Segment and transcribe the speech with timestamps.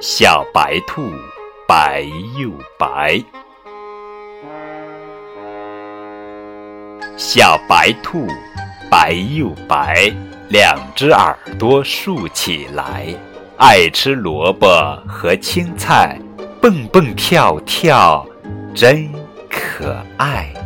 [0.00, 1.10] 小白兔
[1.66, 2.02] 白
[2.38, 3.20] 又白。
[7.16, 8.28] 小白兔
[8.88, 10.08] 白又白
[10.50, 13.12] 两只耳朵竖起来
[13.56, 14.68] 爱吃萝卜
[15.04, 16.16] 和青菜
[16.62, 18.24] 蹦蹦跳跳
[18.72, 19.10] 真
[19.50, 20.57] 可爱。